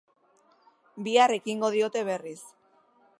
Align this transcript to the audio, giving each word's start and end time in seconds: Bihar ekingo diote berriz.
Bihar 1.07 1.33
ekingo 1.37 1.71
diote 1.77 2.03
berriz. 2.11 2.39